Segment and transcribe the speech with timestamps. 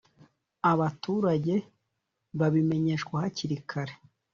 [0.71, 1.55] abaturage
[2.39, 3.93] babimenyeshwa hakiri kare